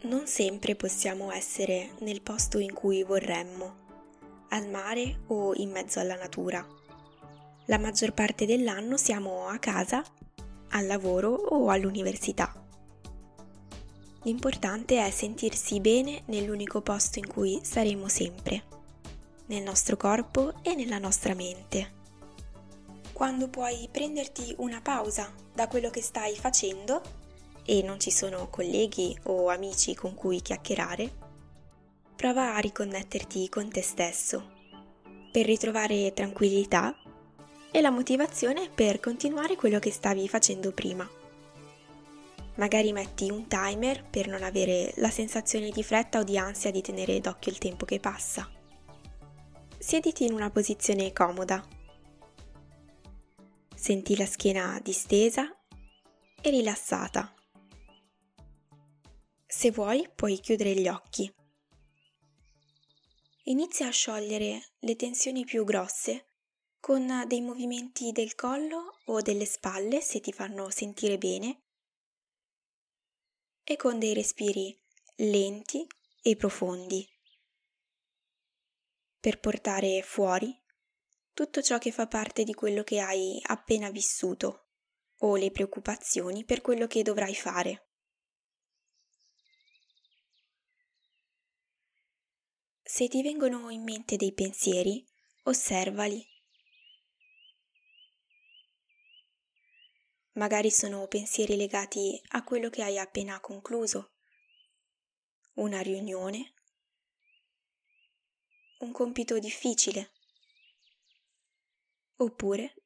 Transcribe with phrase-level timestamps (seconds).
[0.00, 3.86] Non sempre possiamo essere nel posto in cui vorremmo,
[4.50, 6.64] al mare o in mezzo alla natura.
[7.64, 10.04] La maggior parte dell'anno siamo a casa,
[10.70, 12.54] al lavoro o all'università.
[14.22, 18.62] L'importante è sentirsi bene nell'unico posto in cui saremo sempre,
[19.46, 21.96] nel nostro corpo e nella nostra mente.
[23.12, 27.02] Quando puoi prenderti una pausa da quello che stai facendo
[27.70, 31.12] e non ci sono colleghi o amici con cui chiacchierare,
[32.16, 34.56] prova a riconnetterti con te stesso
[35.30, 36.96] per ritrovare tranquillità
[37.70, 41.06] e la motivazione per continuare quello che stavi facendo prima.
[42.54, 46.80] Magari metti un timer per non avere la sensazione di fretta o di ansia di
[46.80, 48.50] tenere d'occhio il tempo che passa.
[49.78, 51.62] Siediti in una posizione comoda.
[53.76, 55.54] Senti la schiena distesa
[56.40, 57.32] e rilassata.
[59.58, 61.28] Se vuoi puoi chiudere gli occhi.
[63.46, 66.26] Inizia a sciogliere le tensioni più grosse
[66.78, 71.62] con dei movimenti del collo o delle spalle se ti fanno sentire bene
[73.64, 74.80] e con dei respiri
[75.16, 75.84] lenti
[76.22, 77.04] e profondi
[79.18, 80.56] per portare fuori
[81.32, 84.68] tutto ciò che fa parte di quello che hai appena vissuto
[85.22, 87.87] o le preoccupazioni per quello che dovrai fare.
[92.98, 95.06] Se ti vengono in mente dei pensieri,
[95.44, 96.28] osservali.
[100.32, 104.14] Magari sono pensieri legati a quello che hai appena concluso,
[105.58, 106.54] una riunione,
[108.78, 110.10] un compito difficile,
[112.16, 112.82] oppure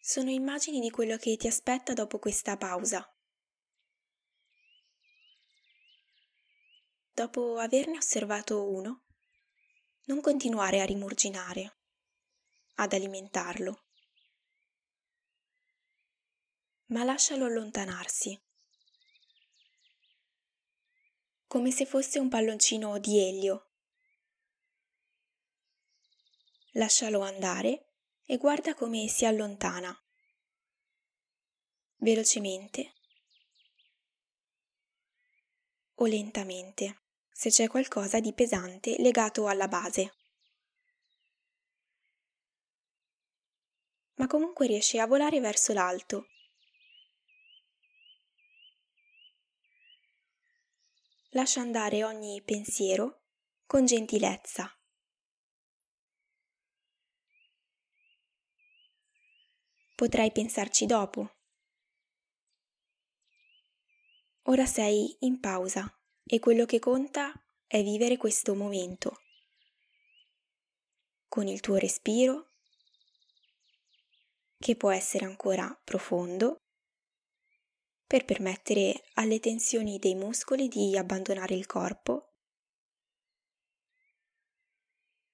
[0.00, 3.08] sono immagini di quello che ti aspetta dopo questa pausa.
[7.12, 9.01] Dopo averne osservato uno,
[10.04, 11.76] non continuare a rimurginare,
[12.76, 13.84] ad alimentarlo
[16.92, 18.38] ma lascialo allontanarsi.
[21.46, 23.70] Come se fosse un palloncino di elio.
[26.72, 29.94] Lascialo andare e guarda come si allontana.
[31.96, 32.92] Velocemente
[35.94, 37.02] o lentamente,
[37.32, 40.14] se c'è qualcosa di pesante legato alla base.
[44.14, 46.26] Ma comunque riesce a volare verso l'alto
[51.32, 53.22] lascia andare ogni pensiero
[53.66, 54.70] con gentilezza.
[59.94, 61.36] Potrai pensarci dopo.
[64.46, 67.32] Ora sei in pausa e quello che conta
[67.66, 69.20] è vivere questo momento
[71.28, 72.50] con il tuo respiro
[74.58, 76.58] che può essere ancora profondo
[78.06, 82.34] per permettere alle tensioni dei muscoli di abbandonare il corpo.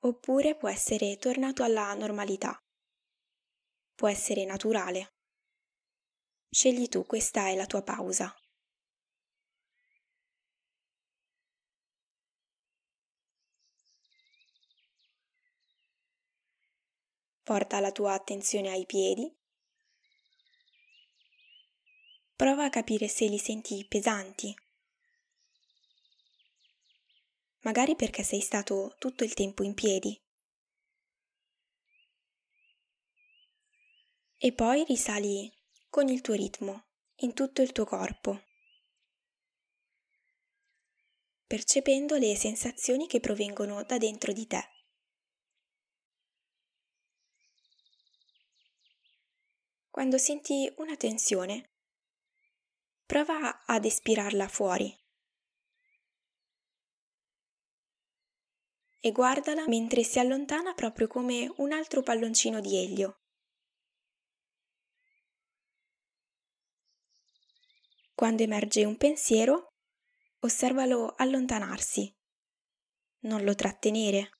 [0.00, 2.58] Oppure può essere tornato alla normalità.
[3.94, 5.12] Può essere naturale.
[6.50, 8.34] Scegli tu, questa è la tua pausa.
[17.44, 19.32] Porta la tua attenzione ai piedi
[22.36, 24.52] Prova a capire se li senti pesanti.
[27.60, 30.20] Magari perché sei stato tutto il tempo in piedi.
[34.36, 35.50] E poi risali
[35.88, 36.86] con il tuo ritmo
[37.18, 38.42] in tutto il tuo corpo,
[41.46, 44.73] percependo le sensazioni che provengono da dentro di te.
[49.94, 51.70] Quando senti una tensione,
[53.06, 54.92] Prova ad espirarla fuori.
[58.98, 63.20] E guardala mentre si allontana proprio come un altro palloncino di elio.
[68.16, 69.74] Quando emerge un pensiero,
[70.40, 72.12] osservalo allontanarsi.
[73.20, 74.30] Non lo trattenere.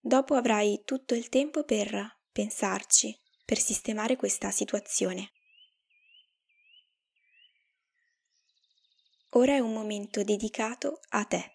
[0.00, 5.32] Dopo avrai tutto il tempo per pensarci, per sistemare questa situazione.
[9.30, 11.52] Ora è un momento dedicato a te.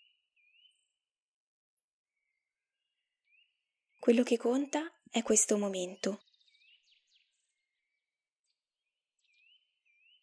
[3.98, 6.22] Quello che conta è questo momento.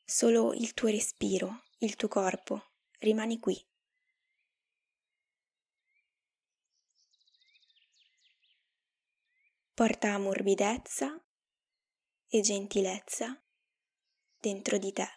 [0.04, 3.69] Solo il tuo respiro, il tuo corpo, rimani qui.
[9.80, 11.18] Porta morbidezza
[12.28, 13.42] e gentilezza
[14.38, 15.08] dentro di te.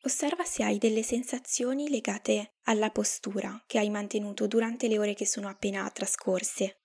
[0.00, 5.24] Osserva se hai delle sensazioni legate alla postura che hai mantenuto durante le ore che
[5.24, 6.80] sono appena trascorse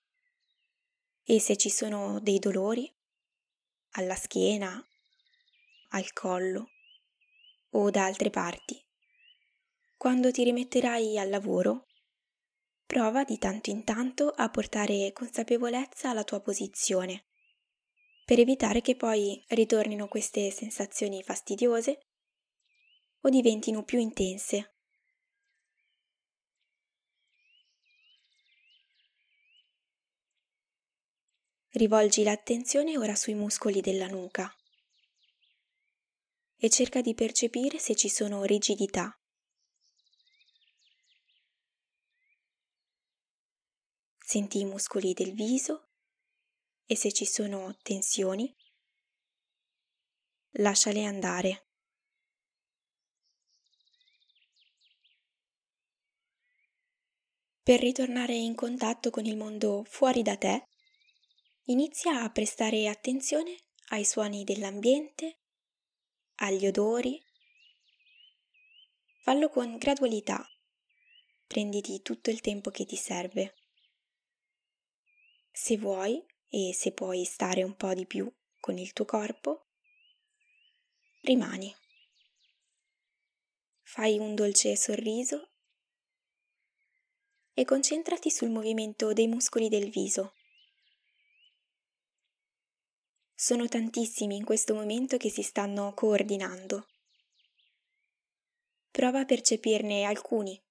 [1.24, 2.88] e se ci sono dei dolori
[3.94, 4.80] alla schiena,
[5.88, 6.68] al collo
[7.70, 8.87] o da altre parti.
[9.98, 11.88] Quando ti rimetterai al lavoro,
[12.86, 17.26] prova di tanto in tanto a portare consapevolezza alla tua posizione,
[18.24, 21.98] per evitare che poi ritornino queste sensazioni fastidiose
[23.22, 24.76] o diventino più intense.
[31.70, 34.48] Rivolgi l'attenzione ora sui muscoli della nuca
[36.56, 39.17] e cerca di percepire se ci sono rigidità.
[44.30, 45.88] Senti i muscoli del viso
[46.84, 48.54] e se ci sono tensioni,
[50.56, 51.68] lasciale andare.
[57.62, 60.68] Per ritornare in contatto con il mondo fuori da te,
[61.68, 63.56] inizia a prestare attenzione
[63.92, 65.38] ai suoni dell'ambiente,
[66.34, 67.18] agli odori.
[69.22, 70.46] Fallo con gradualità.
[71.46, 73.54] Prenditi tutto il tempo che ti serve.
[75.60, 79.66] Se vuoi e se puoi stare un po' di più con il tuo corpo,
[81.22, 81.74] rimani.
[83.82, 85.50] Fai un dolce sorriso
[87.54, 90.34] e concentrati sul movimento dei muscoli del viso.
[93.34, 96.86] Sono tantissimi in questo momento che si stanno coordinando.
[98.92, 100.62] Prova a percepirne alcuni.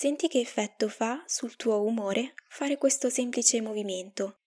[0.00, 4.42] Senti che effetto fa sul tuo umore fare questo semplice movimento.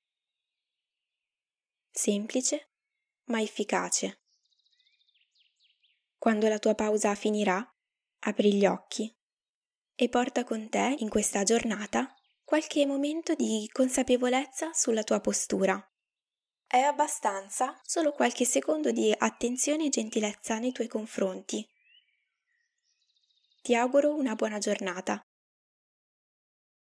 [1.92, 2.70] Semplice,
[3.26, 4.22] ma efficace.
[6.18, 7.62] Quando la tua pausa finirà,
[8.20, 9.14] apri gli occhi
[9.94, 12.16] e porta con te in questa giornata
[12.46, 15.86] qualche momento di consapevolezza sulla tua postura.
[16.66, 21.70] È abbastanza solo qualche secondo di attenzione e gentilezza nei tuoi confronti.
[23.62, 25.22] Ti auguro una buona giornata.